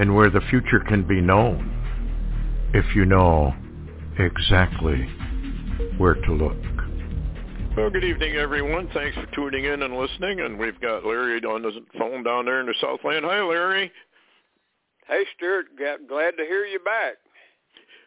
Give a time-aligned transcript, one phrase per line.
[0.00, 1.76] and where the future can be known
[2.72, 3.54] if you know
[4.18, 5.06] exactly
[5.98, 6.56] where to look.
[7.76, 8.88] Well, good evening, everyone.
[8.94, 10.40] Thanks for tuning in and listening.
[10.40, 13.26] And we've got Larry on the phone down there in the Southland.
[13.26, 13.92] Hi, Larry.
[15.06, 15.66] Hey, Stewart.
[15.76, 17.16] Glad to hear you back.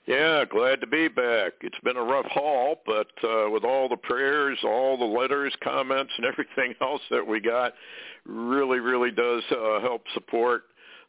[0.08, 1.54] Yeah, glad to be back.
[1.62, 6.12] It's been a rough haul, but uh, with all the prayers, all the letters, comments,
[6.18, 7.74] and everything else that we got,
[8.26, 10.64] really, really does uh, help support.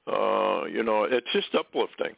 [0.06, 2.14] Uh, you know, it's just uplifting,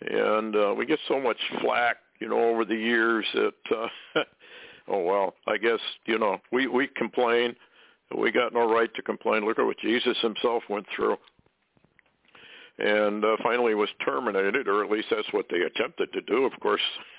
[0.00, 3.52] and uh, we get so much flack, you know, over the years that.
[3.70, 4.20] Uh,
[4.88, 7.56] oh well, I guess you know we we complain.
[8.16, 9.44] We got no right to complain.
[9.44, 11.16] Look at what Jesus himself went through
[12.78, 16.44] and uh, finally was terminated, or at least that's what they attempted to do.
[16.44, 16.82] Of course,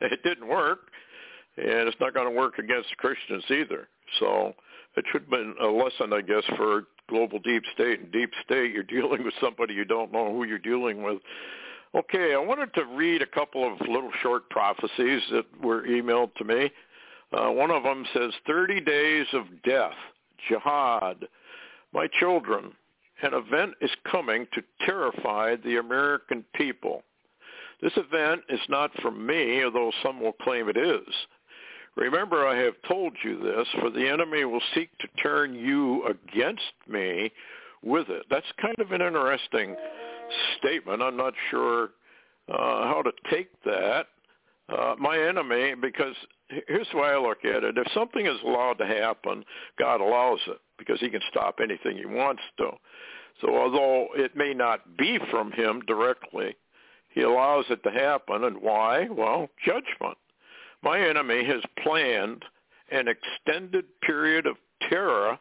[0.00, 0.90] it didn't work,
[1.56, 3.88] and it's not going to work against Christians either.
[4.18, 4.54] So
[4.96, 8.72] it should have been a lesson, I guess, for global deep state and deep state.
[8.72, 11.18] You're dealing with somebody you don't know who you're dealing with.
[11.94, 16.44] Okay, I wanted to read a couple of little short prophecies that were emailed to
[16.44, 16.70] me.
[17.32, 19.94] Uh, one of them says, 30 days of death,
[20.48, 21.26] jihad.
[21.92, 22.72] My children,
[23.22, 27.02] an event is coming to terrify the American people.
[27.80, 31.14] This event is not from me, although some will claim it is.
[31.98, 36.62] Remember, I have told you this, for the enemy will seek to turn you against
[36.88, 37.32] me
[37.82, 38.24] with it.
[38.30, 39.74] That's kind of an interesting
[40.58, 41.02] statement.
[41.02, 41.90] I'm not sure
[42.48, 44.06] uh, how to take that.
[44.68, 46.14] Uh, my enemy, because
[46.68, 47.76] here's the way I look at it.
[47.76, 49.44] If something is allowed to happen,
[49.76, 52.70] God allows it because he can stop anything he wants to.
[53.40, 56.54] So although it may not be from him directly,
[57.08, 58.44] he allows it to happen.
[58.44, 59.08] And why?
[59.10, 60.16] Well, judgment.
[60.82, 62.44] My enemy has planned
[62.90, 64.56] an extended period of
[64.88, 65.38] terror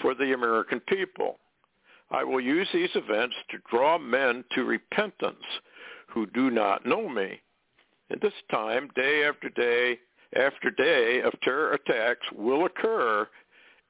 [0.00, 1.38] for the American people.
[2.10, 5.44] I will use these events to draw men to repentance
[6.08, 7.40] who do not know me.
[8.10, 9.98] And this time, day after day
[10.36, 13.28] after day of terror attacks will occur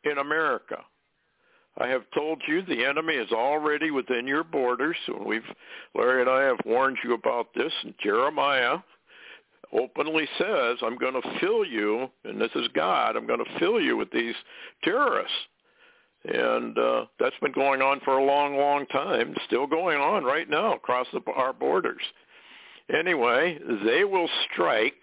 [0.05, 0.79] in America.
[1.79, 4.97] I have told you the enemy is already within your borders.
[5.07, 5.43] and We've
[5.95, 7.73] Larry and I have warned you about this.
[7.85, 8.79] And Jeremiah
[9.73, 13.17] openly says, "I'm going to fill you, and this is God.
[13.17, 14.35] I'm going to fill you with these
[14.83, 15.37] terrorists."
[16.25, 19.35] And uh, that's been going on for a long, long time.
[19.47, 22.03] Still going on right now across the, our borders.
[22.95, 25.03] Anyway, they will strike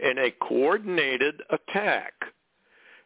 [0.00, 2.14] in a coordinated attack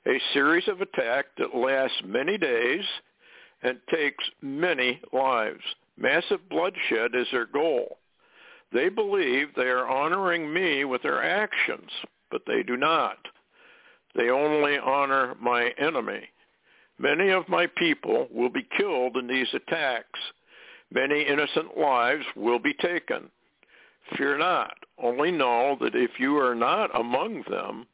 [0.07, 2.85] a series of attacks that lasts many days
[3.63, 5.61] and takes many lives.
[5.99, 7.99] Massive bloodshed is their goal.
[8.73, 11.91] They believe they are honoring me with their actions,
[12.31, 13.19] but they do not.
[14.15, 16.29] They only honor my enemy.
[16.99, 20.21] Many of my people will be killed in these attacks.
[20.93, 23.31] Many innocent lives will be taken.
[24.17, 24.75] Fear not.
[25.03, 27.87] Only know that if you are not among them,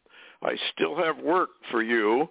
[0.42, 2.28] I still have work for you,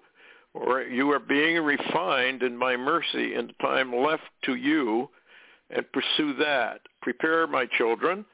[0.53, 5.09] or you are being refined in my mercy in the time left to you,
[5.69, 6.81] and pursue that.
[7.01, 8.25] Prepare, my children,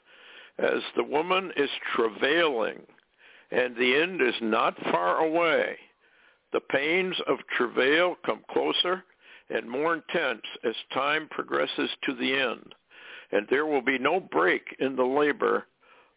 [0.62, 2.82] as the woman is travailing,
[3.52, 5.78] and the end is not far away.
[6.54, 9.04] The pains of travail come closer
[9.50, 12.76] and more intense as time progresses to the end.
[13.32, 15.66] And there will be no break in the labor,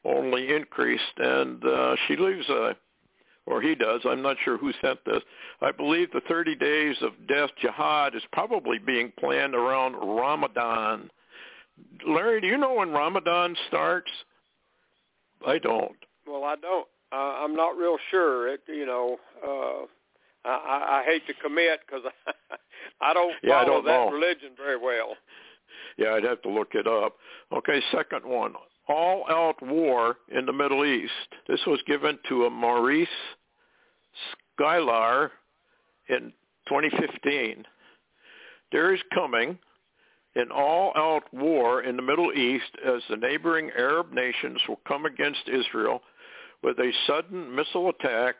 [0.04, 1.02] only increased.
[1.18, 2.76] And uh, she leaves a
[3.46, 4.00] or he does.
[4.04, 5.22] I'm not sure who sent this.
[5.60, 11.10] I believe the 30 days of death jihad is probably being planned around Ramadan.
[12.06, 14.10] Larry, do you know when Ramadan starts?
[15.46, 15.96] I don't.
[16.26, 16.86] Well, I don't.
[17.12, 18.48] Uh, I'm not real sure.
[18.48, 22.32] It, you know, uh, I, I hate to commit because I,
[23.10, 24.10] I don't follow yeah, I don't that know.
[24.10, 25.16] religion very well.
[25.96, 27.16] Yeah, I'd have to look it up.
[27.52, 28.54] Okay, second one
[28.88, 31.12] all-out war in the Middle East.
[31.48, 33.08] This was given to a Maurice
[34.58, 35.30] Sklar
[36.08, 36.32] in
[36.68, 37.64] 2015.
[38.72, 39.58] There is coming
[40.36, 45.48] an all-out war in the Middle East as the neighboring Arab nations will come against
[45.48, 46.02] Israel
[46.62, 48.36] with a sudden missile attack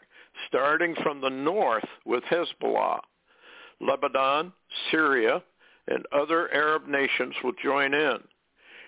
[0.48, 3.00] starting from the north with Hezbollah.
[3.80, 4.52] Lebanon,
[4.90, 5.42] Syria,
[5.88, 8.18] and other Arab nations will join in.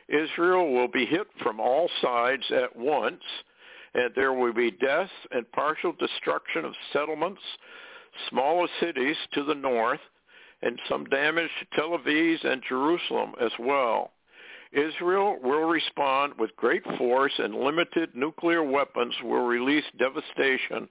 [0.08, 3.22] Israel will be hit from all sides at once,
[3.94, 7.42] and there will be death and partial destruction of settlements,
[8.31, 10.00] smaller cities to the north,
[10.62, 14.12] and some damage to Tel Aviv and Jerusalem as well.
[14.72, 20.88] Israel will respond with great force and limited nuclear weapons will release devastation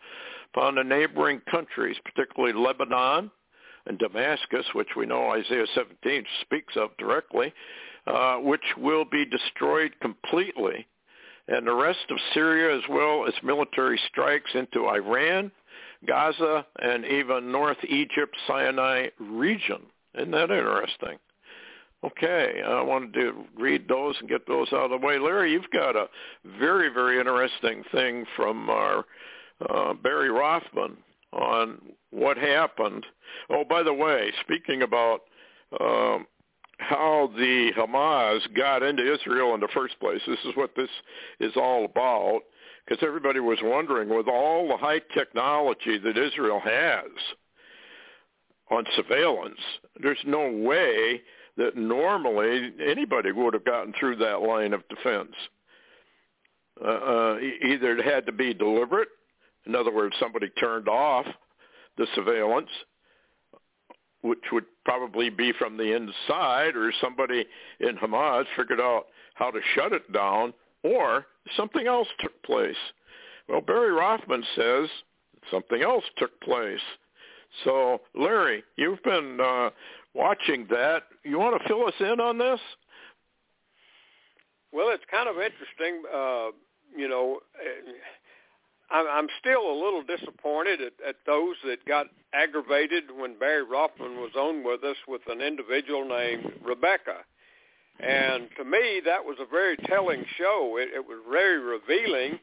[0.53, 3.31] upon the neighboring countries, particularly Lebanon
[3.87, 7.53] and Damascus, which we know Isaiah 17 speaks of directly,
[8.07, 10.87] uh, which will be destroyed completely,
[11.47, 15.51] and the rest of Syria as well as military strikes into Iran,
[16.07, 19.81] Gaza, and even North Egypt Sinai region.
[20.15, 21.17] Isn't that interesting?
[22.05, 25.17] Okay, I wanted to read those and get those out of the way.
[25.17, 26.07] Larry, you've got a
[26.59, 29.05] very, very interesting thing from our
[29.69, 30.97] uh, Barry Rothman
[31.33, 31.81] on
[32.11, 33.05] what happened.
[33.49, 35.21] Oh, by the way, speaking about
[35.79, 36.27] um,
[36.77, 40.89] how the Hamas got into Israel in the first place, this is what this
[41.39, 42.41] is all about,
[42.85, 47.09] because everybody was wondering, with all the high technology that Israel has
[48.69, 49.59] on surveillance,
[50.01, 51.21] there's no way
[51.57, 55.33] that normally anybody would have gotten through that line of defense.
[56.83, 59.07] Uh, uh, either it had to be deliberate,
[59.65, 61.25] in other words, somebody turned off
[61.97, 62.69] the surveillance,
[64.21, 67.45] which would probably be from the inside, or somebody
[67.79, 69.05] in Hamas figured out
[69.35, 70.53] how to shut it down,
[70.83, 71.25] or
[71.55, 72.75] something else took place.
[73.47, 74.89] Well, Barry Rothman says
[75.51, 76.79] something else took place.
[77.63, 79.69] So, Larry, you've been uh,
[80.13, 81.03] watching that.
[81.23, 82.59] You want to fill us in on this?
[84.71, 86.03] Well, it's kind of interesting.
[86.13, 86.47] Uh,
[86.95, 87.39] you know,
[88.91, 94.31] I'm still a little disappointed at, at those that got aggravated when Barry Rothman was
[94.37, 97.23] on with us with an individual named Rebecca.
[97.99, 100.77] And to me, that was a very telling show.
[100.79, 102.39] It, it was very revealing.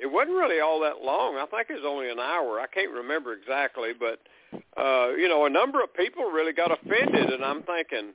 [0.00, 1.36] It wasn't really all that long.
[1.36, 2.60] I think it was only an hour.
[2.60, 4.20] I can't remember exactly, but
[4.76, 8.14] uh, you know, a number of people really got offended, and I'm thinking,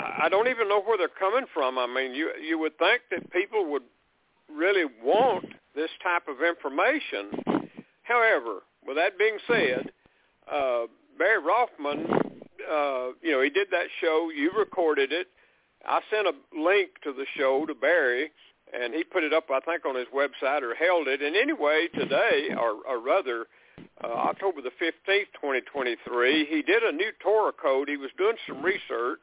[0.00, 1.78] I don't even know where they're coming from.
[1.78, 3.82] I mean, you you would think that people would
[4.52, 7.70] really want this type of information.
[8.02, 9.90] However, with that being said,
[10.50, 10.86] uh,
[11.18, 12.06] Barry Rothman,
[12.70, 14.30] uh, you know, he did that show.
[14.34, 15.28] You recorded it.
[15.86, 18.30] I sent a link to the show to Barry,
[18.74, 21.22] and he put it up, I think, on his website or held it.
[21.22, 23.46] And anyway, today, or, or rather,
[24.02, 27.88] uh, October the 15th, 2023, he did a new Torah code.
[27.88, 29.20] He was doing some research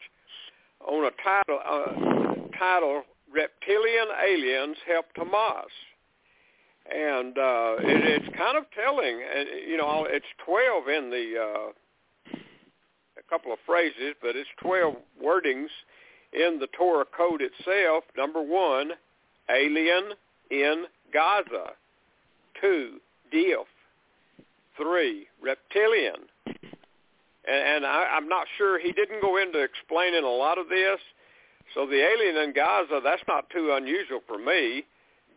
[0.87, 3.03] on a title, uh, title
[3.33, 5.71] Reptilian Aliens Helped Hamas.
[6.89, 9.21] And uh, it, it's kind of telling.
[9.67, 12.37] You know, it's 12 in the, uh,
[13.17, 15.69] a couple of phrases, but it's 12 wordings
[16.33, 18.03] in the Torah code itself.
[18.17, 18.91] Number one,
[19.53, 20.13] alien
[20.49, 21.71] in Gaza.
[22.59, 22.99] Two,
[23.31, 23.67] Dief
[24.77, 26.27] three, reptilian.
[26.45, 26.57] And,
[27.47, 30.99] and I, I'm not sure he didn't go into explaining a lot of this.
[31.73, 34.83] So the alien in Gaza, that's not too unusual for me.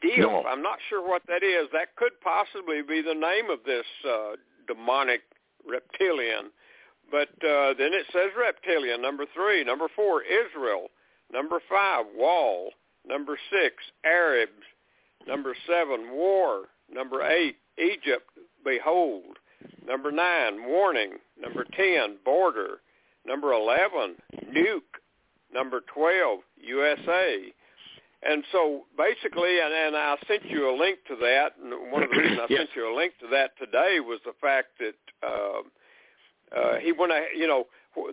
[0.03, 0.45] Deal, no.
[0.45, 1.69] I'm not sure what that is.
[1.73, 4.33] That could possibly be the name of this uh,
[4.67, 5.23] demonic
[5.67, 6.51] reptilian.
[7.11, 9.63] But uh, then it says reptilian, number three.
[9.65, 10.89] Number four, Israel.
[11.33, 12.71] Number five, wall.
[13.07, 14.53] Number six, Arabs.
[15.27, 16.65] Number seven, war.
[16.93, 18.29] Number eight, Egypt
[18.65, 19.39] behold.
[19.87, 21.15] Number nine, warning.
[21.41, 22.81] Number 10, border.
[23.27, 24.17] Number 11,
[24.53, 24.81] nuke.
[25.53, 27.53] Number 12, USA.
[28.23, 31.53] And so basically, and, and I sent you a link to that.
[31.63, 32.59] And one of the reasons I yes.
[32.61, 37.13] sent you a link to that today was the fact that uh, uh, he went,
[37.37, 37.67] you know,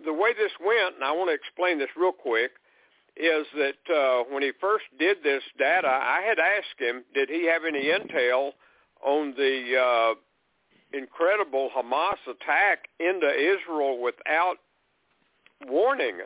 [0.04, 2.52] the way this went, and I want to explain this real quick,
[3.16, 7.46] is that uh, when he first did this data, I had asked him, did he
[7.46, 8.52] have any intel
[9.04, 10.14] on the uh,
[10.92, 14.56] incredible Hamas attack into Israel without
[15.66, 16.18] warning.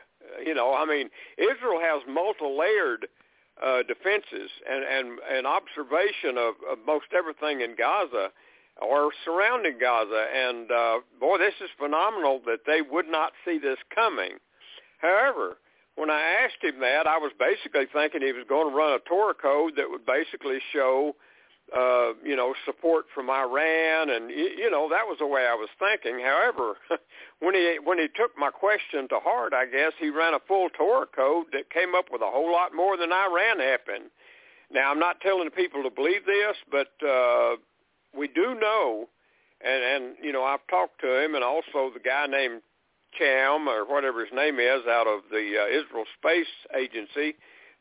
[0.44, 3.06] You know, I mean, Israel has multi-layered
[3.64, 8.30] uh, defenses and, and, and observation of, of most everything in Gaza
[8.80, 10.26] or surrounding Gaza.
[10.34, 14.32] And uh, boy, this is phenomenal that they would not see this coming.
[14.98, 15.58] However,
[15.96, 18.98] when I asked him that, I was basically thinking he was going to run a
[19.00, 21.16] Torah code that would basically show
[21.74, 25.68] uh, you know, support from Iran, and you know that was the way I was
[25.78, 26.20] thinking.
[26.24, 26.76] However,
[27.40, 30.68] when he when he took my question to heart, I guess he ran a full
[30.70, 34.10] Torah code that came up with a whole lot more than Iran happened.
[34.70, 37.56] Now, I'm not telling people to believe this, but uh,
[38.16, 39.08] we do know,
[39.60, 42.62] and and you know I've talked to him, and also the guy named
[43.18, 46.46] Cham or whatever his name is out of the uh, Israel Space
[46.76, 47.36] Agency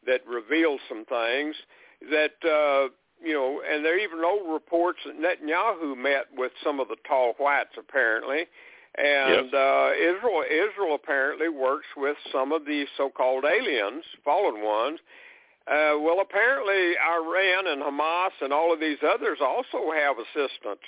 [0.05, 1.55] that reveals some things
[2.09, 2.89] that uh,
[3.23, 6.97] you know, and there are even old reports that Netanyahu met with some of the
[7.07, 8.45] tall whites apparently,
[8.97, 9.53] and yes.
[9.53, 14.99] uh, Israel Israel apparently works with some of the so-called aliens, fallen ones.
[15.67, 20.85] Uh, well, apparently Iran and Hamas and all of these others also have assistants,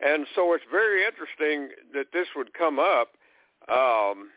[0.00, 3.08] and so it's very interesting that this would come up.
[3.68, 4.30] Um,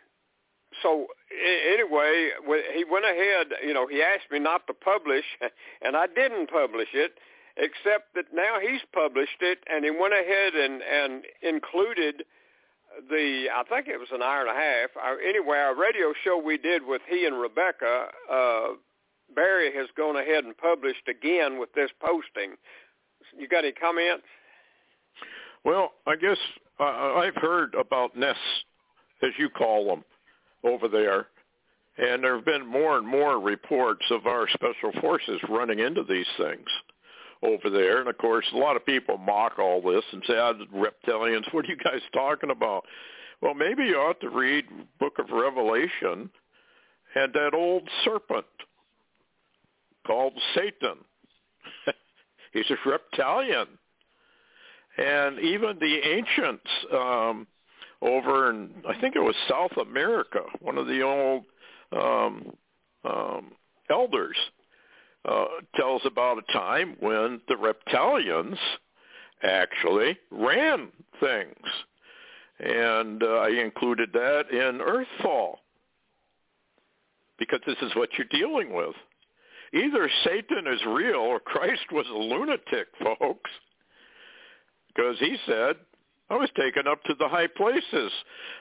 [0.81, 2.29] so anyway,
[2.75, 3.47] he went ahead.
[3.65, 5.25] You know, he asked me not to publish,
[5.81, 7.13] and I didn't publish it,
[7.57, 12.23] except that now he's published it, and he went ahead and and included
[13.09, 13.47] the.
[13.53, 14.89] I think it was an hour and a half.
[15.01, 18.07] Our, anyway, our radio show we did with he and Rebecca.
[18.31, 18.67] Uh,
[19.35, 22.55] Barry has gone ahead and published again with this posting.
[23.37, 24.23] You got any comments?
[25.65, 26.37] Well, I guess
[26.79, 28.39] uh, I've heard about nests,
[29.21, 30.03] as you call them
[30.63, 31.27] over there.
[31.97, 36.27] And there have been more and more reports of our special forces running into these
[36.37, 36.67] things
[37.41, 37.99] over there.
[37.99, 41.65] And of course, a lot of people mock all this and say, "Ah, reptilians, what
[41.65, 42.85] are you guys talking about?"
[43.41, 44.65] Well, maybe you ought to read
[44.99, 46.29] Book of Revelation
[47.15, 48.45] and that old serpent
[50.05, 50.97] called Satan.
[52.53, 53.67] He's a reptilian.
[54.97, 57.47] And even the ancients um,
[58.01, 60.41] over in I think it was South America.
[60.61, 61.43] One of the old
[61.91, 62.53] um,
[63.03, 63.51] um,
[63.89, 64.37] elders
[65.25, 68.57] uh, tells about a time when the reptilians
[69.43, 70.89] actually ran
[71.19, 71.65] things,
[72.59, 75.55] and uh, I included that in Earthfall
[77.37, 78.95] because this is what you're dealing with.
[79.73, 83.51] Either Satan is real or Christ was a lunatic, folks.
[84.87, 85.75] Because he said,
[86.29, 88.11] I was taken up to the high places,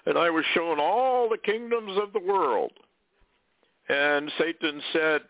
[0.06, 2.72] and I was shown all the kingdoms of the world.
[3.88, 5.22] And Satan said,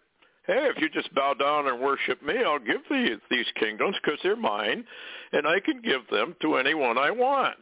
[0.46, 4.20] hey, if you just bow down and worship me, I'll give thee these kingdoms because
[4.22, 4.84] they're mine,
[5.32, 7.56] and I can give them to anyone I want.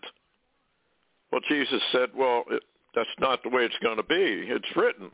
[1.31, 2.63] Well, Jesus said, well, it,
[2.95, 4.15] that's not the way it's going to be.
[4.15, 5.11] It's written.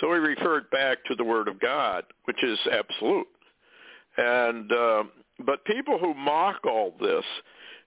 [0.00, 3.26] So he referred back to the Word of God, which is absolute.
[4.16, 5.04] And uh,
[5.44, 7.24] but people who mock all this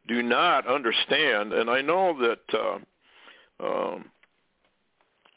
[0.08, 4.05] do not understand, and I know that uh, um,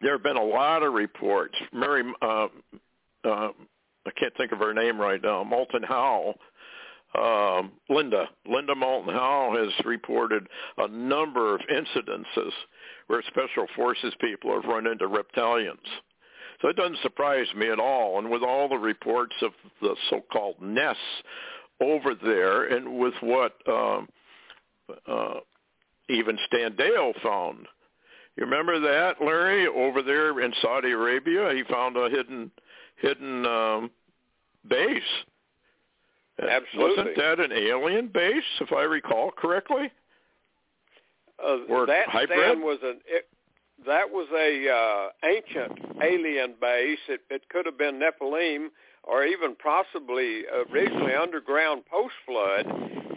[0.00, 1.54] there have been a lot of reports.
[1.73, 2.49] Mary, uh,
[3.25, 3.50] uh,
[4.06, 5.44] I can't think of her name right now.
[5.44, 6.35] Moulton Howe,
[7.16, 10.47] um, Linda, Linda Moulton Howe has reported
[10.78, 12.50] a number of incidences
[13.06, 15.76] where special forces people have run into reptilians.
[16.61, 18.18] So it doesn't surprise me at all.
[18.18, 21.00] And with all the reports of the so-called nests
[21.80, 24.09] over there, and with what um,
[25.06, 25.40] uh,
[26.08, 27.66] even Stan Deyo found.
[28.36, 31.52] You remember that, Larry, over there in Saudi Arabia?
[31.54, 32.50] He found a hidden
[32.96, 33.90] hidden um,
[34.68, 35.02] base.
[36.38, 36.96] Absolutely.
[36.96, 39.90] Wasn't that an alien base, if I recall correctly?
[41.42, 42.58] Uh, or that hybrid?
[42.58, 43.28] Was an it,
[43.86, 46.98] that was a uh, ancient alien base.
[47.08, 48.68] It, it could have been Nephilim
[49.06, 52.66] or even possibly originally underground post flood.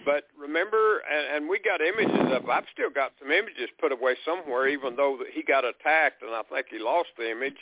[0.05, 2.49] But remember, and, and we got images of.
[2.49, 6.43] I've still got some images put away somewhere, even though he got attacked, and I
[6.43, 7.57] think he lost the image.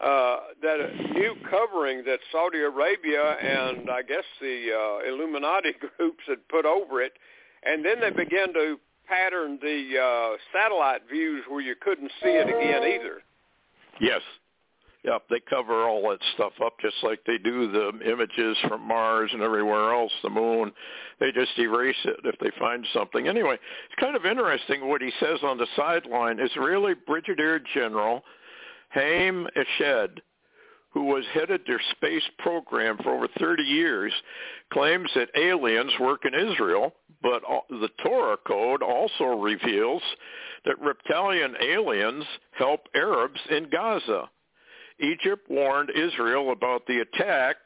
[0.00, 0.78] Uh, that
[1.12, 7.02] new covering that Saudi Arabia and I guess the uh, Illuminati groups had put over
[7.02, 7.12] it,
[7.64, 12.48] and then they began to pattern the uh, satellite views where you couldn't see it
[12.48, 13.20] again either.
[14.00, 14.22] Yes,
[15.04, 19.30] Yep, they cover all that stuff up just like they do the images from Mars
[19.32, 20.72] and everywhere else, the moon.
[21.18, 23.26] They just erase it if they find something.
[23.26, 26.38] Anyway, it's kind of interesting what he says on the sideline.
[26.38, 28.22] Israeli Brigadier General
[28.90, 30.18] Haim Eshed,
[30.90, 34.12] who was headed their space program for over 30 years,
[34.70, 36.92] claims that aliens work in Israel,
[37.22, 40.02] but the Torah code also reveals
[40.66, 44.28] that reptilian aliens help Arabs in Gaza.
[45.00, 47.56] Egypt warned Israel about the attack,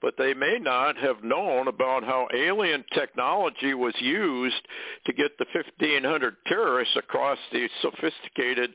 [0.00, 4.60] but they may not have known about how alien technology was used
[5.06, 8.70] to get the 1,500 terrorists across the sophisticated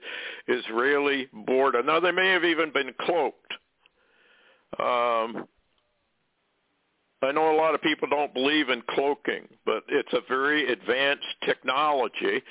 [0.48, 1.84] Israeli border.
[1.84, 3.54] Now, they may have even been cloaked.
[4.80, 5.48] Um,
[7.22, 11.28] I know a lot of people don't believe in cloaking, but it's a very advanced
[11.44, 12.42] technology.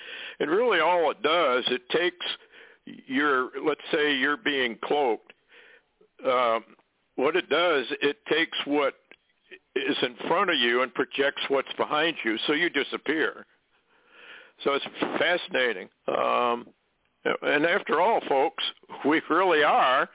[0.40, 2.26] And really all it does, it takes
[3.06, 5.32] your, let's say you're being cloaked,
[6.26, 6.64] um,
[7.16, 8.94] what it does, it takes what
[9.74, 13.46] is in front of you and projects what's behind you, so you disappear.
[14.64, 14.84] So it's
[15.18, 15.88] fascinating.
[16.08, 16.66] Um,
[17.42, 18.64] and after all, folks,
[19.04, 20.08] we really are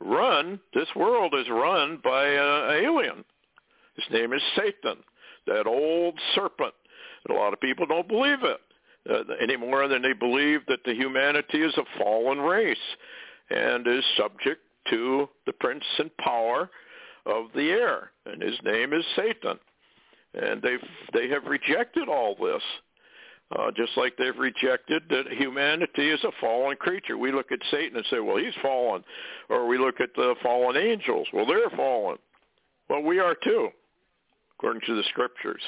[0.00, 3.24] run, this world is run by an alien.
[3.96, 4.96] His name is Satan,
[5.46, 6.74] that old serpent.
[7.28, 8.60] And a lot of people don't believe it
[9.10, 12.78] uh, any more than they believe that the humanity is a fallen race
[13.50, 16.70] and is subject to the prince and power
[17.26, 19.58] of the air, and his name is Satan.
[20.34, 20.78] And they've
[21.12, 22.62] they have rejected all this,
[23.56, 27.18] uh, just like they've rejected that humanity is a fallen creature.
[27.18, 29.02] We look at Satan and say, well, he's fallen,
[29.48, 31.26] or we look at the fallen angels.
[31.32, 32.18] Well, they're fallen.
[32.88, 33.68] Well, we are too,
[34.56, 35.62] according to the scriptures.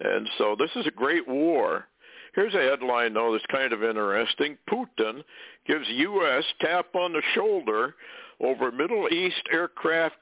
[0.00, 1.86] And so this is a great war.
[2.34, 4.56] Here's a headline, though, that's kind of interesting.
[4.70, 5.22] Putin
[5.66, 6.44] gives U.S.
[6.60, 7.94] tap on the shoulder
[8.40, 10.16] over Middle East aircraft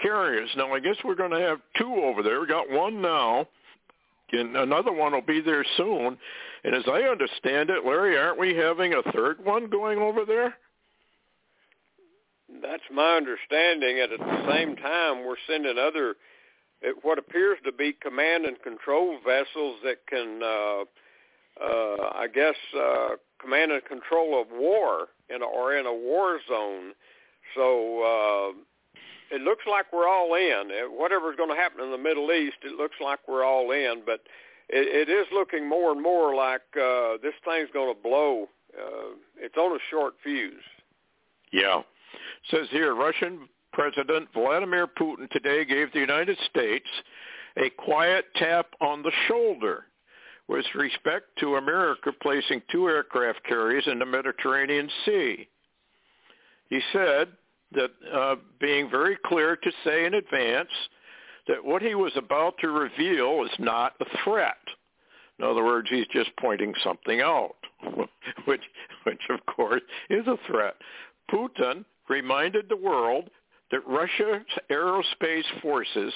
[0.00, 0.50] carriers.
[0.56, 2.40] Now, I guess we're going to have two over there.
[2.40, 3.46] We got one now,
[4.32, 6.18] and another one will be there soon.
[6.64, 10.54] And as I understand it, Larry, aren't we having a third one going over there?
[12.62, 14.00] That's my understanding.
[14.00, 16.14] And at the same time, we're sending other,
[17.02, 20.84] what appears to be command and control vessels that can, uh,
[22.24, 26.92] I guess, uh, command and control of war in a, or in a war zone.
[27.54, 30.70] So uh, it looks like we're all in.
[30.96, 34.02] Whatever's going to happen in the Middle East, it looks like we're all in.
[34.06, 34.20] But
[34.70, 38.48] it, it is looking more and more like uh, this thing's going to blow.
[38.72, 40.54] Uh, it's on a short fuse.
[41.52, 41.80] Yeah.
[41.80, 41.84] It
[42.50, 46.88] says here, Russian President Vladimir Putin today gave the United States
[47.58, 49.84] a quiet tap on the shoulder
[50.48, 55.48] with respect to America placing two aircraft carriers in the Mediterranean Sea.
[56.68, 57.28] He said
[57.72, 60.68] that uh, being very clear to say in advance
[61.48, 64.56] that what he was about to reveal is not a threat.
[65.38, 67.56] In other words, he's just pointing something out,
[68.44, 68.62] which,
[69.04, 70.74] which of course is a threat.
[71.30, 73.30] Putin reminded the world
[73.70, 76.12] that Russia's aerospace forces,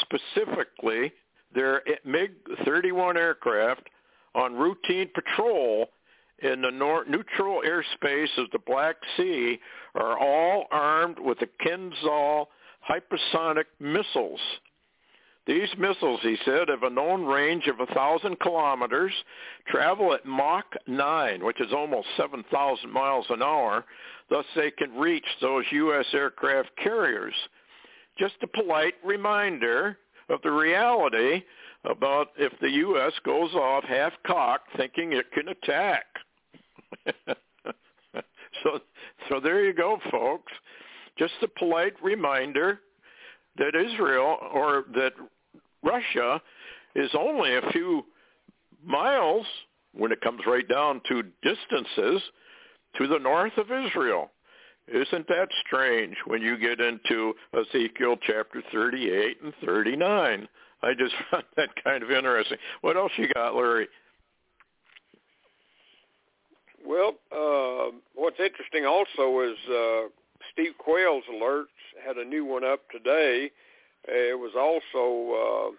[0.00, 1.12] specifically
[1.54, 3.88] their MiG-31 aircraft,
[4.34, 5.88] on routine patrol
[6.42, 9.58] in the nor- neutral airspace of the Black Sea
[9.94, 12.46] are all armed with the Kinzhal
[12.88, 14.40] hypersonic missiles.
[15.46, 19.12] These missiles, he said, have a known range of 1,000 kilometers,
[19.66, 23.84] travel at Mach 9, which is almost 7,000 miles an hour.
[24.30, 26.06] Thus, they can reach those U.S.
[26.14, 27.34] aircraft carriers.
[28.18, 29.98] Just a polite reminder
[30.32, 31.42] of the reality
[31.84, 33.12] about if the U.S.
[33.24, 36.04] goes off half-cocked thinking it can attack.
[38.62, 38.78] so,
[39.28, 40.52] so there you go, folks.
[41.18, 42.80] Just a polite reminder
[43.58, 45.12] that Israel or that
[45.82, 46.40] Russia
[46.94, 48.04] is only a few
[48.84, 49.46] miles
[49.94, 52.22] when it comes right down to distances
[52.96, 54.30] to the north of Israel.
[54.88, 60.48] Isn't that strange when you get into Ezekiel chapter 38 and 39?
[60.82, 62.58] I just found that kind of interesting.
[62.80, 63.88] What else you got, Larry?
[66.84, 70.08] Well, uh, what's interesting also is uh,
[70.52, 71.66] Steve Quayle's alerts
[72.04, 73.50] had a new one up today.
[74.08, 75.76] It was also uh,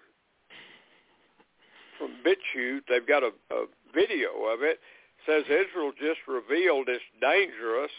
[2.00, 2.84] from BitChute.
[2.88, 4.80] They've got a, a video of it.
[4.80, 4.80] it.
[5.26, 7.92] Says Israel just revealed its dangerous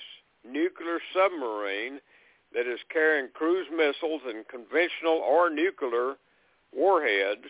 [0.47, 2.01] nuclear submarine
[2.55, 6.15] that is carrying cruise missiles and conventional or nuclear
[6.75, 7.47] warheads.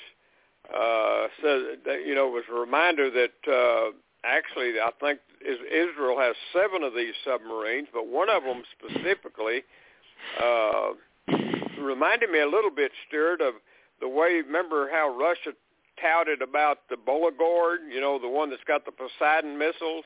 [0.68, 3.90] Uh, so that, you know, it was a reminder that uh,
[4.24, 9.62] actually I think Israel has seven of these submarines, but one of them specifically
[10.42, 10.92] uh,
[11.80, 13.54] reminded me a little bit, Stewart, of
[14.00, 14.40] the way.
[14.44, 15.52] Remember how Russia
[16.00, 17.92] touted about the Belgorod?
[17.92, 20.04] You know, the one that's got the Poseidon missiles.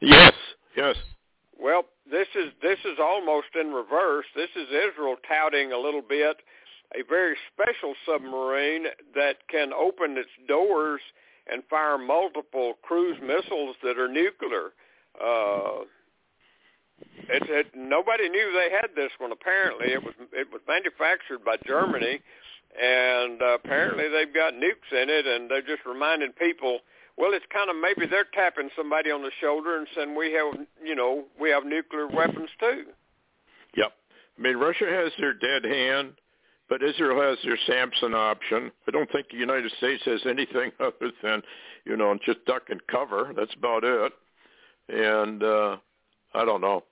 [0.00, 0.34] Yes,
[0.76, 0.96] yes.
[1.60, 4.26] Well, this is this is almost in reverse.
[4.34, 6.38] This is Israel touting a little bit
[6.94, 11.00] a very special submarine that can open its doors
[11.50, 14.70] and fire multiple cruise missiles that are nuclear.
[15.20, 15.84] Uh,
[17.28, 19.32] it, it, nobody knew they had this one.
[19.32, 22.20] Apparently, it was it was manufactured by Germany,
[22.80, 26.80] and uh, apparently they've got nukes in it, and they're just reminding people.
[27.20, 30.66] Well, it's kind of maybe they're tapping somebody on the shoulder and saying we have,
[30.82, 32.84] you know, we have nuclear weapons too.
[33.76, 33.92] Yep.
[34.38, 36.14] I mean, Russia has their dead hand
[36.70, 38.70] but Israel has their Samson option.
[38.86, 41.42] I don't think the United States has anything other than,
[41.84, 43.32] you know, just duck and cover.
[43.36, 44.12] That's about it.
[44.88, 45.76] And uh,
[46.32, 46.84] I don't know.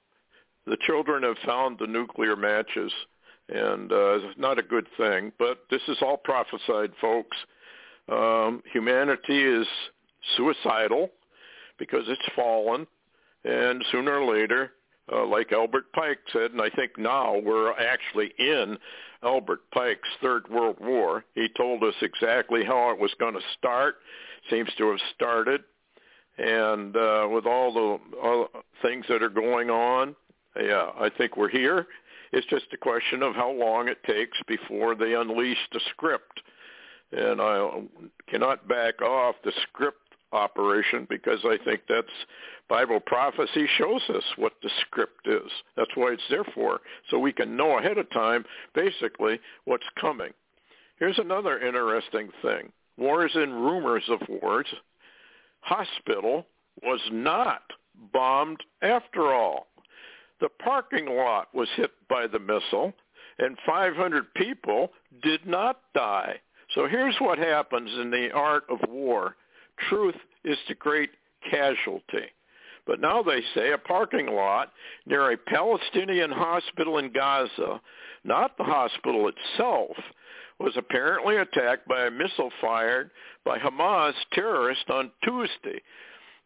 [0.66, 2.92] The children have found the nuclear matches,
[3.48, 5.32] and uh, it's not a good thing.
[5.38, 7.36] But this is all prophesied, folks.
[8.08, 9.66] Um, humanity is
[10.36, 11.10] suicidal
[11.78, 12.86] because it's fallen,
[13.44, 14.72] and sooner or later
[15.12, 18.76] uh, like Albert Pike said, and I think now we're actually in
[19.22, 21.24] Albert Pike's Third World War.
[21.34, 23.96] He told us exactly how it was going to start.
[24.50, 25.62] Seems to have started,
[26.36, 28.48] and uh, with all the all
[28.82, 30.14] things that are going on,
[30.60, 31.86] yeah, I think we're here.
[32.32, 36.42] It's just a question of how long it takes before they unleash the script.
[37.10, 37.82] And I
[38.28, 42.06] cannot back off the script operation because I think that's
[42.68, 45.50] Bible prophecy shows us what the script is.
[45.76, 50.32] That's why it's there for, so we can know ahead of time basically what's coming.
[50.98, 52.72] Here's another interesting thing.
[52.96, 54.66] Wars and rumors of wars.
[55.60, 56.46] Hospital
[56.82, 57.62] was not
[58.12, 59.68] bombed after all.
[60.40, 62.92] The parking lot was hit by the missile
[63.38, 66.40] and 500 people did not die.
[66.74, 69.36] So here's what happens in the art of war.
[69.88, 71.10] Truth is the great
[71.50, 72.26] casualty.
[72.86, 74.72] But now they say a parking lot
[75.06, 77.80] near a Palestinian hospital in Gaza,
[78.24, 79.96] not the hospital itself,
[80.58, 83.10] was apparently attacked by a missile fired
[83.44, 85.80] by Hamas terrorists on Tuesday.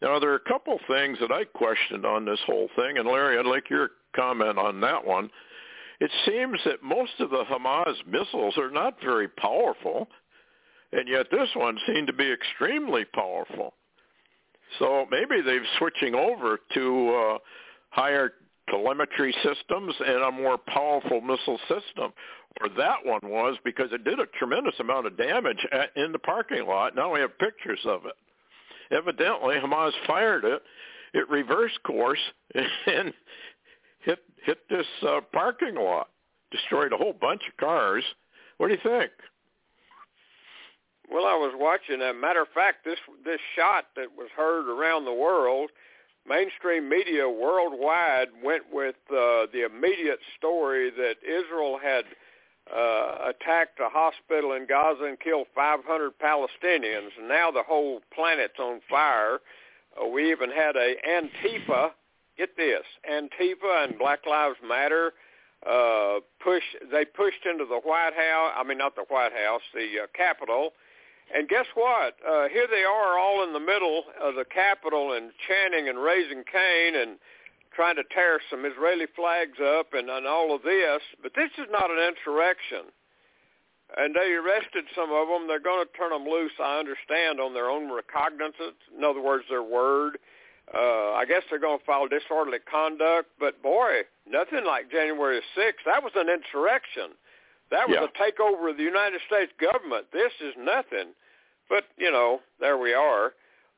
[0.02, 3.38] Now, there are a couple things that I questioned on this whole thing, and Larry,
[3.38, 5.30] I'd like your comment on that one.
[6.00, 10.08] It seems that most of the Hamas missiles are not very powerful,
[10.92, 13.74] and yet this one seemed to be extremely powerful.
[14.78, 17.38] So maybe they're switching over to uh,
[17.90, 18.32] higher
[18.70, 22.12] telemetry systems and a more powerful missile system.
[22.60, 26.18] Or that one was because it did a tremendous amount of damage at, in the
[26.18, 26.94] parking lot.
[26.94, 28.14] Now we have pictures of it.
[28.94, 30.62] Evidently, Hamas fired it.
[31.14, 32.18] It reversed course
[32.54, 33.12] and
[34.00, 36.08] hit hit this uh, parking lot,
[36.50, 38.04] destroyed a whole bunch of cars.
[38.58, 39.10] What do you think?
[41.12, 42.00] Well, I was watching.
[42.00, 45.68] A matter of fact, this this shot that was heard around the world,
[46.26, 52.04] mainstream media worldwide went with uh, the immediate story that Israel had
[52.74, 57.10] uh, attacked a hospital in Gaza and killed 500 Palestinians.
[57.18, 59.40] And now the whole planet's on fire.
[60.00, 61.90] Uh, we even had a Antifa.
[62.38, 65.12] Get this, Antifa and Black Lives Matter
[65.68, 66.62] uh, push.
[66.90, 68.52] They pushed into the White House.
[68.56, 70.70] I mean, not the White House, the uh, Capitol
[71.34, 72.16] and guess what?
[72.20, 76.44] Uh, here they are all in the middle of the Capitol and chanting and raising
[76.44, 77.16] Cain and
[77.74, 81.00] trying to tear some Israeli flags up and, and all of this.
[81.22, 82.92] But this is not an insurrection.
[83.96, 85.48] And they arrested some of them.
[85.48, 88.80] They're going to turn them loose, I understand, on their own recognizance.
[88.96, 90.18] In other words, their word.
[90.72, 93.28] Uh, I guess they're going to file disorderly conduct.
[93.40, 95.84] But boy, nothing like January 6th.
[95.84, 97.16] That was an insurrection.
[97.70, 98.08] That was yeah.
[98.08, 100.06] a takeover of the United States government.
[100.12, 101.16] This is nothing.
[101.72, 103.32] But, you know, there we are.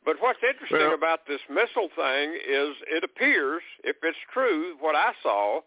[0.05, 4.97] But what's interesting well, about this missile thing is it appears, if it's true, what
[4.97, 5.61] I saw,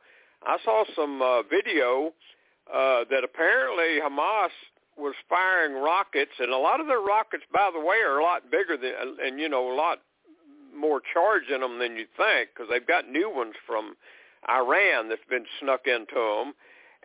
[0.45, 2.11] I saw some uh, video
[2.67, 4.51] uh, that apparently Hamas
[4.97, 8.51] was firing rockets, and a lot of their rockets, by the way, are a lot
[8.51, 8.91] bigger than,
[9.23, 9.99] and you know, a lot
[10.75, 13.95] more charge in them than you think, because they've got new ones from
[14.49, 16.53] Iran that's been snuck into them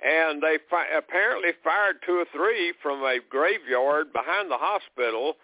[0.05, 5.37] and they fi- apparently fired two or three from a graveyard behind the hospital.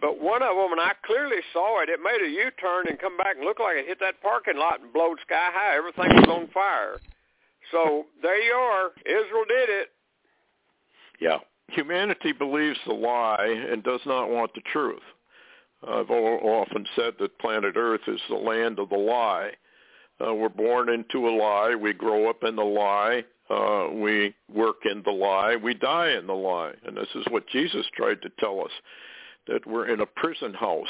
[0.00, 3.18] But one of them, and I clearly saw it, it made a U-turn and come
[3.18, 5.76] back and looked like it hit that parking lot and blowed sky high.
[5.76, 6.98] Everything was on fire.
[7.70, 8.90] So there you are.
[9.04, 9.88] Israel did it.
[11.20, 11.38] Yeah.
[11.68, 15.02] Humanity believes the lie and does not want the truth.
[15.86, 19.52] I've often said that planet Earth is the land of the lie.
[20.24, 21.74] Uh, we're born into a lie.
[21.74, 26.26] We grow up in the lie uh, we work in the lie, we die in
[26.26, 26.72] the lie.
[26.84, 28.70] And this is what Jesus tried to tell us,
[29.48, 30.86] that we're in a prison house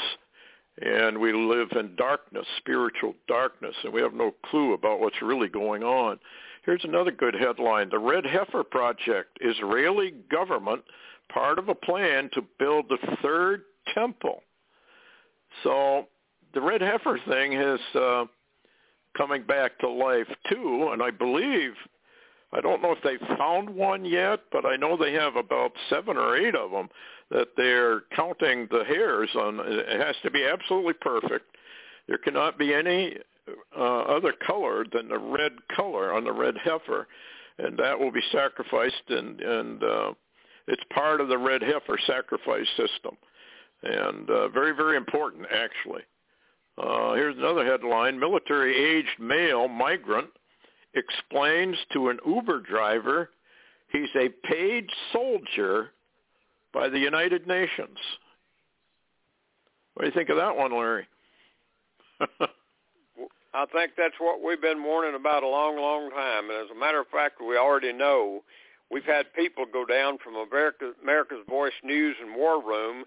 [0.81, 5.49] and we live in darkness, spiritual darkness, and we have no clue about what's really
[5.49, 6.17] going on.
[6.63, 7.89] Here's another good headline.
[7.89, 10.83] The Red Heifer Project, Israeli government,
[11.33, 13.63] part of a plan to build the third
[13.93, 14.43] temple.
[15.63, 16.07] So
[16.53, 17.79] the Red Heifer thing has...
[17.95, 18.25] uh,
[19.17, 21.73] coming back to life too, and I believe
[22.53, 26.17] I don't know if they found one yet, but I know they have about seven
[26.17, 26.89] or eight of them
[27.29, 29.59] that they're counting the hairs on.
[29.63, 31.45] It has to be absolutely perfect.
[32.07, 33.15] There cannot be any
[33.77, 37.07] uh, other color than the red color on the red heifer,
[37.57, 40.13] and that will be sacrificed, and and uh,
[40.67, 43.15] it's part of the red heifer sacrifice system,
[43.83, 46.01] and uh, very very important actually.
[46.77, 50.29] Uh, here's another headline: Military-aged male migrant
[50.93, 53.29] explains to an Uber driver
[53.91, 55.89] he's a paid soldier
[56.73, 57.97] by the United Nations.
[59.93, 61.07] What do you think of that one, Larry?
[63.53, 66.49] I think that's what we've been warning about a long, long time.
[66.49, 68.43] And as a matter of fact, we already know
[68.89, 73.03] we've had people go down from America, America's Voice News and War Room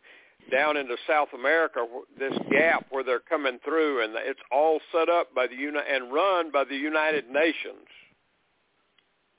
[0.51, 1.87] down into South America,
[2.19, 6.13] this gap where they're coming through, and it's all set up by the uni- and
[6.13, 7.87] run by the United Nations.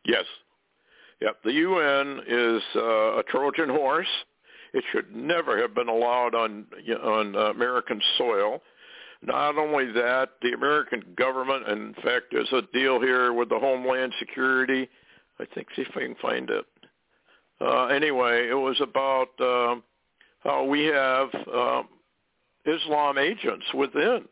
[0.06, 0.26] Yes.
[1.22, 1.38] Yep.
[1.44, 4.08] The UN is uh, a Trojan horse.
[4.74, 6.66] It should never have been allowed on
[7.02, 8.62] on American soil.
[9.22, 14.14] Not only that, the American government, in fact, there's a deal here with the Homeland
[14.20, 14.90] Security.
[15.40, 16.66] I think, see if I can find it.
[17.60, 19.76] Uh, anyway, it was about uh,
[20.46, 21.84] how we have uh,
[22.66, 24.26] Islam agents within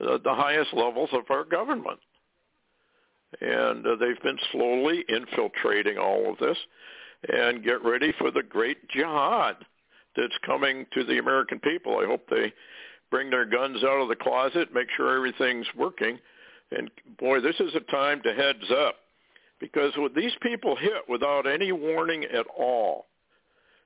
[0.00, 2.00] the, the highest levels of our government.
[3.40, 6.56] And uh, they've been slowly infiltrating all of this.
[7.28, 9.56] And get ready for the great jihad
[10.16, 11.98] that's coming to the American people.
[11.98, 12.52] I hope they
[13.10, 16.18] bring their guns out of the closet, make sure everything's working.
[16.70, 18.96] And boy, this is a time to heads up
[19.60, 23.06] because these people hit without any warning at all.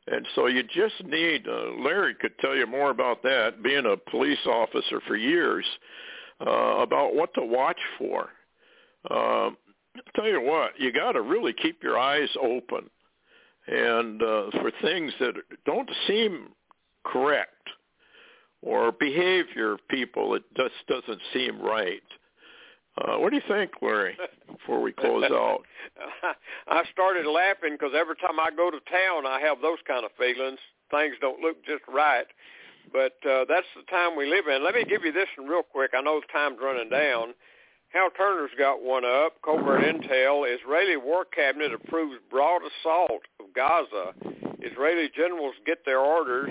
[0.08, 4.10] And so you just need, uh, Larry could tell you more about that, being a
[4.10, 5.64] police officer for years,
[6.44, 8.30] uh, about what to watch for.
[9.08, 9.50] Uh,
[10.16, 12.90] tell you what, you got to really keep your eyes open
[13.66, 15.34] and uh, for things that
[15.64, 16.48] don't seem
[17.04, 17.50] correct
[18.60, 22.02] or behavior of people it just doesn't seem right.
[22.98, 24.16] Uh, what do you think, Larry,
[24.50, 25.62] before we close out?
[26.68, 30.10] I started laughing because every time I go to town, I have those kind of
[30.18, 30.58] feelings.
[30.90, 32.26] Things don't look just right.
[32.92, 34.62] But uh, that's the time we live in.
[34.62, 35.92] Let me give you this one real quick.
[35.96, 37.32] I know the time's running down.
[37.88, 39.40] Hal Turner's got one up.
[39.42, 40.44] Covert intel.
[40.52, 44.12] Israeli war cabinet approves broad assault of Gaza.
[44.60, 46.50] Israeli generals get their orders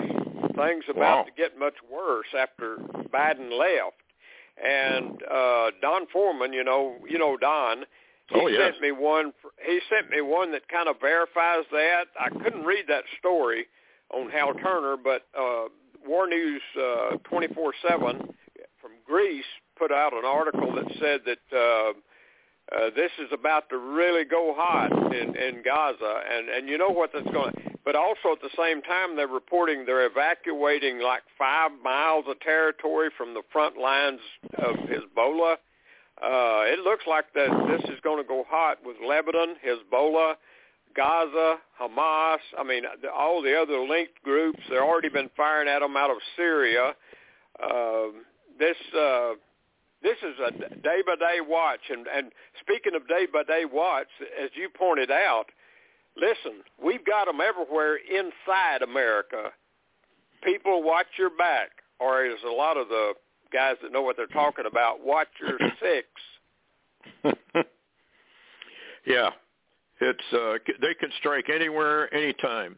[0.54, 1.22] things about wow.
[1.24, 2.76] to get much worse after
[3.12, 4.01] Biden left.
[4.62, 7.84] And uh, Don Foreman, you know, you know Don.
[8.28, 8.72] He oh, yes.
[8.72, 9.32] sent me one.
[9.64, 12.04] He sent me one that kind of verifies that.
[12.18, 13.66] I couldn't read that story
[14.10, 15.68] on Hal Turner, but uh,
[16.06, 18.34] War News uh, 24/7
[18.80, 19.44] from Greece
[19.78, 21.92] put out an article that said that uh,
[22.74, 26.90] uh, this is about to really go hot in, in Gaza, and and you know
[26.90, 27.52] what that's going.
[27.52, 32.38] to but also at the same time they're reporting they're evacuating like five miles of
[32.40, 34.20] territory from the front lines
[34.58, 35.56] of Hezbollah.
[36.22, 40.34] Uh, it looks like that this is going to go hot with Lebanon, Hezbollah,
[40.94, 42.38] Gaza, Hamas.
[42.56, 44.60] I mean, all the other linked groups.
[44.68, 46.92] They've already been firing at them out of Syria.
[47.60, 48.06] Uh,
[48.58, 49.32] this uh,
[50.02, 51.90] this is a day by day watch.
[51.90, 54.08] And, and speaking of day by day watch,
[54.42, 55.46] as you pointed out,
[56.16, 59.50] listen, we've got them everywhere inside America.
[60.42, 61.70] People watch your back,
[62.00, 63.12] or as a lot of the
[63.52, 66.06] guys that know what they're talking about, watch your six.
[69.06, 69.30] yeah,
[70.00, 72.76] it's uh, they can strike anywhere, anytime,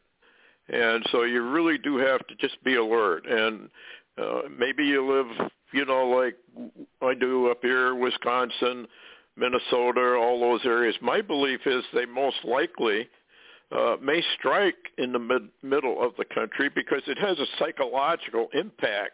[0.68, 3.27] and so you really do have to just be alert.
[3.27, 3.68] And
[4.18, 6.37] uh, maybe you live, you know, like
[7.03, 8.87] I do up here, Wisconsin,
[9.37, 10.94] Minnesota, all those areas.
[11.01, 13.09] My belief is they most likely
[13.75, 18.49] uh, may strike in the mid- middle of the country because it has a psychological
[18.55, 19.13] impact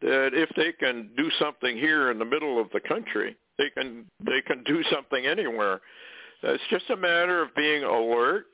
[0.00, 4.06] that if they can do something here in the middle of the country, they can
[4.24, 5.80] they can do something anywhere.
[6.42, 8.46] It's just a matter of being alert,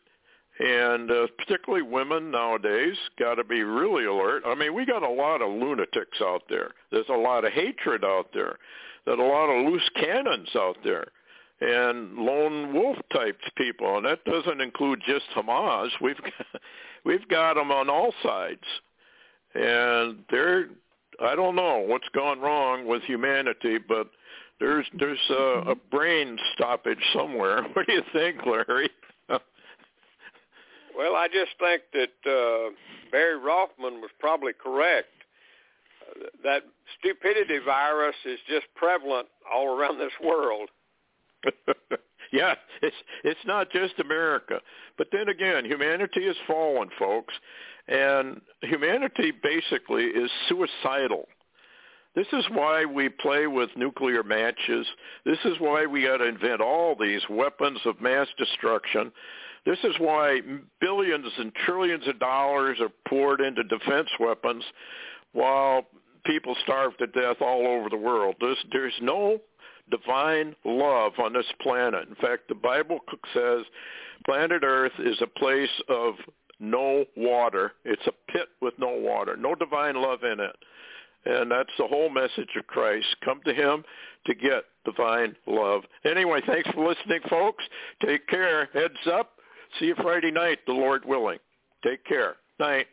[0.58, 4.42] and uh, particularly women nowadays got to be really alert.
[4.46, 6.72] I mean, we got a lot of lunatics out there.
[6.92, 8.58] There's a lot of hatred out there.
[9.06, 11.06] There's a lot of loose cannons out there
[11.60, 15.88] and lone wolf type people, and that doesn't include just Hamas.
[16.00, 16.62] We've got,
[17.04, 18.64] we've got them on all sides,
[19.54, 20.68] and they're
[21.22, 24.08] I don't know what's gone wrong with humanity, but
[24.58, 27.62] there's there's a, a brain stoppage somewhere.
[27.74, 28.90] What do you think, Larry?
[29.28, 29.40] well,
[31.14, 32.70] I just think that uh,
[33.12, 35.08] Barry Rothman was probably correct.
[36.42, 36.62] That
[36.98, 40.70] stupidity virus is just prevalent all around this world
[42.32, 44.60] yeah, it's it's not just America.
[44.98, 47.34] But then again, humanity has fallen, folks,
[47.88, 51.26] and humanity basically is suicidal.
[52.14, 54.86] This is why we play with nuclear matches.
[55.24, 59.12] This is why we got to invent all these weapons of mass destruction.
[59.64, 60.40] This is why
[60.80, 64.64] billions and trillions of dollars are poured into defense weapons
[65.32, 65.86] while
[66.26, 68.36] people starve to death all over the world.
[68.40, 69.40] There's, there's no
[69.90, 72.08] divine love on this planet.
[72.08, 73.00] In fact, the Bible
[73.34, 73.64] says
[74.24, 76.14] planet Earth is a place of
[76.58, 77.72] no water.
[77.84, 80.56] It's a pit with no water, no divine love in it.
[81.24, 83.06] And that's the whole message of Christ.
[83.24, 83.84] Come to him
[84.26, 85.82] to get divine love.
[86.04, 87.64] Anyway, thanks for listening, folks.
[88.04, 88.68] Take care.
[88.72, 89.32] Heads up.
[89.78, 91.38] See you Friday night, the Lord willing.
[91.84, 92.36] Take care.
[92.58, 92.86] Night.